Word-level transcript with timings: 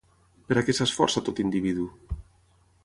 Per 0.47 0.57
a 0.61 0.63
què 0.69 0.75
s'esforça 0.77 1.23
tot 1.29 1.43
individu? 1.45 1.87